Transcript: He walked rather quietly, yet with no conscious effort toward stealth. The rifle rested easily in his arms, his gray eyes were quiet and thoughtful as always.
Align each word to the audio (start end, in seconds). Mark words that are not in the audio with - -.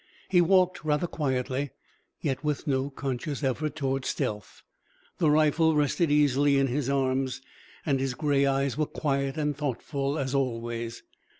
He 0.29 0.41
walked 0.41 0.83
rather 0.83 1.05
quietly, 1.05 1.69
yet 2.21 2.43
with 2.43 2.65
no 2.65 2.89
conscious 2.89 3.43
effort 3.43 3.75
toward 3.75 4.03
stealth. 4.03 4.63
The 5.19 5.29
rifle 5.29 5.75
rested 5.75 6.09
easily 6.09 6.57
in 6.57 6.65
his 6.65 6.89
arms, 6.89 7.39
his 7.85 8.15
gray 8.15 8.47
eyes 8.47 8.75
were 8.79 8.87
quiet 8.87 9.37
and 9.37 9.55
thoughtful 9.55 10.17
as 10.17 10.33
always. 10.33 11.03